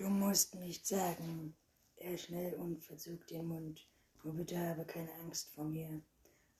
Du 0.00 0.08
musst 0.08 0.54
nicht 0.54 0.86
sagen. 0.86 1.54
Er 1.96 2.16
schnell 2.16 2.54
und 2.54 2.82
verzog 2.82 3.26
den 3.26 3.44
Mund. 3.44 3.86
Nur 4.24 4.32
bitte 4.32 4.58
habe 4.58 4.86
keine 4.86 5.12
Angst 5.16 5.50
vor 5.50 5.66
mir. 5.66 6.00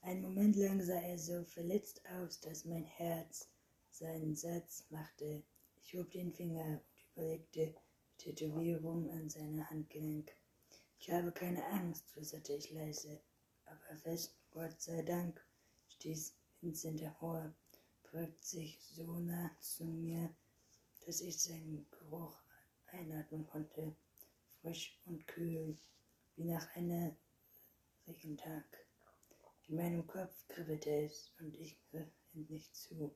Einen 0.02 0.20
Moment 0.20 0.56
lang 0.56 0.82
sah 0.82 1.00
er 1.00 1.18
so 1.18 1.42
verletzt 1.44 2.02
aus, 2.06 2.38
dass 2.40 2.66
mein 2.66 2.84
Herz 2.84 3.48
seinen 3.90 4.36
Satz 4.36 4.84
machte. 4.90 5.42
Ich 5.82 5.94
hob 5.94 6.10
den 6.10 6.34
Finger 6.34 6.82
und 6.82 6.82
überlegte 7.14 7.74
die 8.18 8.34
Tätowierung 8.34 9.08
an 9.08 9.30
seiner 9.30 9.70
Handgelenk. 9.70 10.36
Ich 10.98 11.10
habe 11.10 11.32
keine 11.32 11.64
Angst, 11.68 12.10
flüsterte 12.10 12.52
ich 12.52 12.70
leise, 12.70 13.22
aber 13.64 13.96
fest, 14.02 14.36
Gott 14.50 14.78
sei 14.78 15.00
Dank, 15.00 15.42
stieß 15.88 16.34
Vincent 16.60 17.00
hervor, 17.00 17.54
beugt 18.12 18.44
sich 18.44 18.78
so 18.82 19.18
nah 19.18 19.50
zu 19.60 19.86
mir, 19.86 20.28
dass 21.06 21.22
ich 21.22 21.40
seinen 21.40 21.86
Geruch 21.90 22.36
einatmen 22.92 23.46
konnte, 23.46 23.94
frisch 24.60 24.98
und 25.06 25.26
kühl, 25.26 25.76
wie 26.36 26.44
nach 26.44 26.74
einem 26.74 27.16
Regentag. 28.06 28.64
In 29.68 29.76
meinem 29.76 30.06
Kopf 30.06 30.46
kribbelte 30.48 30.90
es 30.90 31.32
und 31.38 31.54
ich 31.56 31.78
griff 31.90 32.10
endlich 32.34 32.72
zu. 32.72 33.14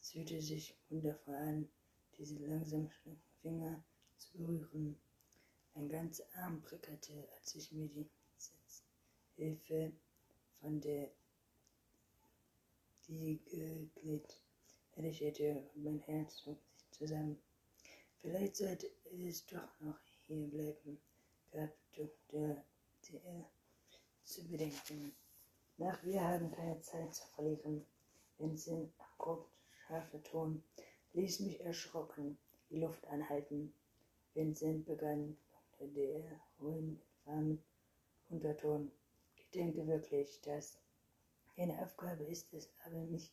Es 0.00 0.12
fühlte 0.12 0.40
sich 0.40 0.76
wundervoll 0.88 1.34
an, 1.34 1.68
diese 2.16 2.38
langsamen 2.46 2.90
Finger 3.42 3.82
zu 4.18 4.38
berühren. 4.38 4.96
Mein 5.74 5.88
ganzer 5.88 6.24
Arm 6.34 6.62
prickelte, 6.62 7.28
als 7.38 7.54
ich 7.54 7.72
mir 7.72 7.88
die 7.88 8.08
Hilfe 9.36 9.92
von 10.60 10.80
der 10.80 11.10
Diege 13.08 13.88
glitt. 13.94 14.40
Hätte 14.96 15.68
und 15.74 15.84
mein 15.84 15.98
Herz 16.00 16.36
zog 16.36 16.58
sich 16.74 16.90
zusammen. 16.90 17.38
Vielleicht 18.20 18.56
sollte 18.56 18.90
es 19.12 19.46
doch 19.46 19.80
noch 19.80 19.98
hier 20.26 20.46
bleiben, 20.48 20.98
gab 21.50 21.70
Dr. 21.94 22.64
DR 23.08 23.50
zu 24.24 24.46
bedenken. 24.48 25.14
Nach 25.78 26.02
wir 26.04 26.20
haben 26.20 26.50
keine 26.50 26.80
Zeit 26.80 27.14
zu 27.14 27.26
verlieren. 27.34 27.84
Vincent 28.38 28.92
abrupt 28.98 29.50
scharfer 29.86 30.22
Ton 30.22 30.62
ließ 31.12 31.40
mich 31.40 31.60
erschrocken 31.60 32.38
die 32.70 32.80
Luft 32.80 33.06
anhalten. 33.06 33.72
Vincent 34.34 34.84
begann 34.86 35.36
unter 35.72 35.86
der 35.94 36.40
hohen, 36.58 37.00
warmen 37.24 37.62
Unterton. 38.28 38.90
Ich 39.36 39.48
denke 39.50 39.86
wirklich, 39.86 40.40
dass 40.42 40.78
meine 41.56 41.80
Aufgabe 41.82 42.24
ist 42.24 42.52
es, 42.52 42.68
aber 42.84 43.04
mich, 43.04 43.32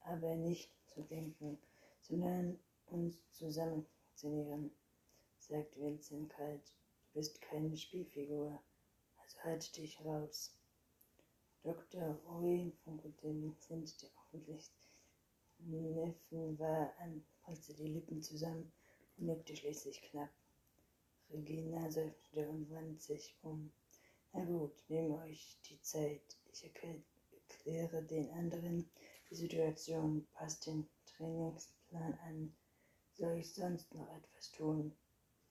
aber 0.00 0.34
nicht 0.34 0.70
zu 0.86 1.02
denken, 1.02 1.58
sondern 2.00 2.58
uns 2.92 3.16
zusammen 3.32 3.86
zu 4.14 4.28
nähren, 4.28 4.70
sagt 5.38 5.78
Vincent 5.78 6.30
kalt. 6.30 6.72
Du 7.06 7.18
bist 7.18 7.40
keine 7.40 7.76
Spielfigur, 7.76 8.62
also 9.20 9.38
halt 9.42 9.76
dich 9.76 9.98
raus. 10.04 10.56
Dr. 11.62 12.18
Owen 12.28 12.72
funkelte 12.84 13.28
Vincent, 13.28 14.02
der 14.02 14.10
offensichtlich 14.16 14.92
Neffen 15.58 16.58
war, 16.58 16.92
an, 16.98 17.24
presste 17.42 17.72
die 17.74 17.88
Lippen 17.88 18.20
zusammen 18.20 18.72
und 19.16 19.26
nickte 19.26 19.56
schließlich 19.56 20.02
knapp. 20.02 20.30
Regina 21.30 21.90
seufzte 21.90 22.48
und 22.48 22.70
wandte 22.70 23.00
sich 23.02 23.38
um. 23.42 23.72
Na 24.32 24.44
gut, 24.44 24.72
nehmt 24.88 25.18
euch 25.22 25.58
die 25.68 25.80
Zeit. 25.80 26.36
Ich 26.52 26.64
erkläre 26.64 28.02
den 28.02 28.30
anderen 28.32 28.90
die 29.30 29.34
Situation, 29.36 30.26
passt 30.34 30.66
den 30.66 30.88
Trainingsplan 31.06 32.18
an. 32.26 32.54
Soll 33.22 33.38
ich 33.38 33.54
sonst 33.54 33.94
noch 33.94 34.12
etwas 34.16 34.50
tun? 34.50 34.92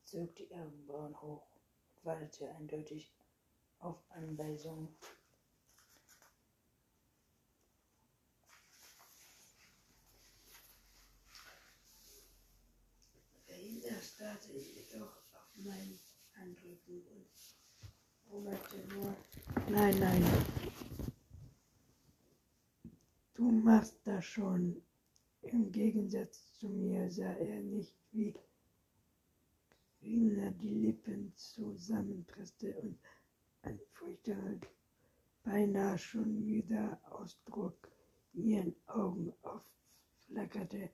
Sie 0.03 0.17
zog 0.17 0.35
die 0.35 0.53
Augenbrauen 0.53 1.15
hoch 1.21 1.47
und 1.55 2.03
wartete 2.03 2.53
eindeutig 2.55 3.15
auf 3.79 3.95
Anweisungen. 4.09 4.89
starrte 14.01 14.51
jedoch 14.51 15.15
auf 15.31 15.55
meinen 15.55 15.97
Handrücken 16.35 17.03
und 17.07 17.29
brummerte 18.25 18.85
nur, 18.89 19.15
nein, 19.69 19.97
nein, 19.97 20.25
du 23.33 23.49
machst 23.49 23.95
das 24.03 24.25
schon. 24.25 24.83
Im 25.41 25.71
Gegensatz 25.71 26.53
zu 26.59 26.69
mir 26.69 27.09
sah 27.09 27.33
er 27.33 27.61
nicht, 27.61 27.95
wie 28.11 28.33
Rina 30.01 30.51
die 30.51 30.75
Lippen 30.75 31.33
zusammenpresste 31.35 32.75
und 32.81 32.97
ein 33.63 33.79
furchtbarer, 33.93 34.59
beinahe 35.43 35.97
schon 35.97 36.43
müder 36.45 36.99
Ausdruck 37.09 37.91
in 38.33 38.47
ihren 38.47 38.75
Augen 38.87 39.33
aufflackerte 39.41 40.89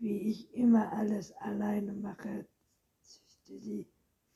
wie 0.00 0.30
ich 0.30 0.52
immer 0.54 0.90
alles 0.92 1.30
alleine 1.32 1.92
mache, 1.92 2.46
zischte 3.02 3.58
sie 3.58 3.86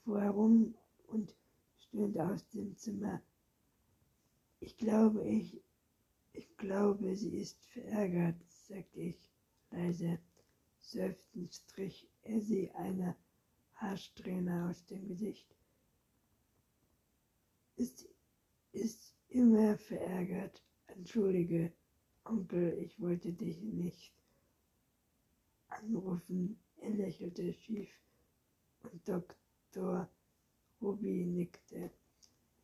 fuhr 0.04 0.20
herum 0.20 0.74
und 1.06 1.34
stöhnte 1.78 2.22
aus 2.22 2.46
dem 2.50 2.76
Zimmer. 2.76 3.22
Ich 4.60 4.76
glaube, 4.76 5.24
ich, 5.24 5.62
ich 6.34 6.56
glaube, 6.56 7.14
sie 7.16 7.38
ist 7.38 7.64
verärgert, 7.66 8.36
sagte 8.48 9.00
ich 9.00 9.30
leise. 9.70 10.18
Seufzend 10.80 11.54
strich 11.54 12.06
er 12.22 12.40
sie 12.40 12.70
eine 12.72 13.16
Haarsträhne 13.74 14.68
aus 14.68 14.84
dem 14.86 15.06
Gesicht. 15.08 15.46
Ist, 17.76 18.06
ist 18.72 19.14
immer 19.28 19.78
verärgert. 19.78 20.62
Entschuldige, 20.88 21.72
Onkel, 22.24 22.78
ich 22.78 23.00
wollte 23.00 23.32
dich 23.32 23.60
nicht 23.62 24.12
anrufen. 25.68 26.58
Er 26.76 26.90
lächelte 26.90 27.52
schief 27.52 27.90
und 28.82 29.08
Dr. 29.08 30.08
Ruby 30.82 31.24
nickte. 31.24 31.90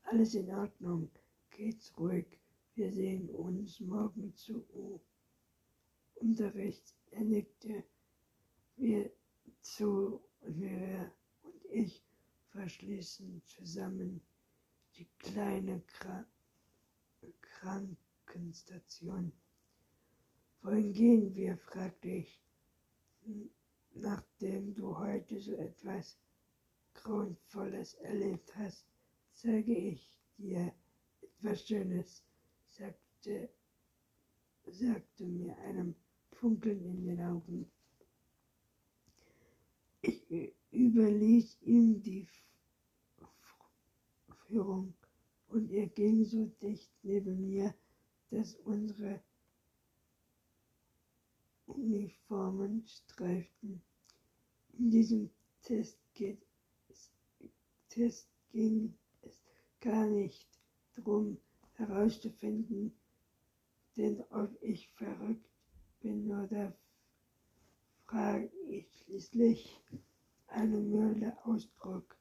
Alles 0.02 0.34
in 0.34 0.50
Ordnung, 0.50 1.10
geht's 1.50 1.96
ruhig. 1.96 2.40
Wir 2.80 2.92
sehen 2.94 3.28
uns 3.28 3.78
morgen 3.80 4.34
zu 4.34 4.64
U. 4.72 4.98
Unterricht. 6.14 6.94
Er 7.10 7.24
nickte. 7.24 7.84
Wir 8.76 9.12
zu 9.60 10.24
und 10.40 10.58
wir 10.62 11.12
und 11.42 11.62
ich 11.70 12.02
verschließen 12.52 13.42
zusammen 13.44 14.22
die 14.96 15.06
kleine 15.18 15.82
Kra 15.88 16.24
Krankenstation. 17.42 19.30
Wohin 20.62 20.94
gehen 20.94 21.34
wir? 21.34 21.58
fragte 21.58 22.08
ich 22.08 22.40
nachdem 23.92 24.72
du 24.72 24.96
heute 24.96 25.38
so 25.38 25.54
etwas 25.56 26.16
Grauenvolles 26.94 27.92
erlebt 27.96 28.56
hast, 28.56 28.86
zeige 29.34 29.76
ich 29.76 30.16
dir 30.38 30.72
etwas 31.20 31.66
Schönes, 31.66 32.24
sagte, 32.70 33.50
sagte 34.66 35.24
mir 35.26 35.56
einem 35.58 35.94
Funkeln 36.32 36.84
in 36.84 37.04
den 37.04 37.20
Augen. 37.20 37.70
Ich 40.02 40.54
überließ 40.70 41.58
ihm 41.62 42.00
die 42.02 42.26
Führung 44.46 44.94
und 45.48 45.70
er 45.70 45.88
ging 45.88 46.24
so 46.24 46.46
dicht 46.62 46.92
neben 47.02 47.46
mir, 47.46 47.74
dass 48.30 48.54
unsere 48.54 49.20
Uniformen 51.66 52.86
streiften. 52.86 53.82
In 54.72 54.90
diesem 54.90 55.30
Test, 55.62 55.98
geht 56.14 56.46
es, 56.88 57.10
Test 57.88 58.28
ging 58.50 58.96
es 59.22 59.42
gar 59.80 60.06
nicht 60.06 60.48
darum 60.94 61.38
herauszufinden, 61.80 62.92
denn 63.96 64.22
ob 64.30 64.50
ich 64.62 64.88
verrückt 64.92 65.48
bin 66.00 66.30
oder 66.30 66.72
frage 68.06 68.50
ich 68.68 68.86
schließlich 69.04 69.80
einen 70.48 70.90
milden 70.90 71.32
Ausdruck. 71.44 72.16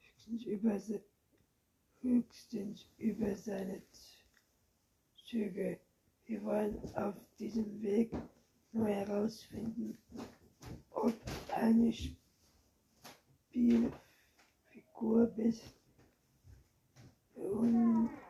Höchstens 0.00 0.44
über, 0.44 0.80
höchstens 2.00 2.86
über 2.98 3.34
seine 3.36 3.82
Züge. 5.24 5.80
Wir 6.26 6.42
wollen 6.42 6.78
auf 6.94 7.14
diesem 7.38 7.82
Weg 7.82 8.12
nur 8.72 8.88
herausfinden, 8.88 9.98
ob 10.90 11.14
eine 11.54 11.92
Spielfigur 13.50 13.96
bist. 15.36 15.81
Bye. 17.54 18.21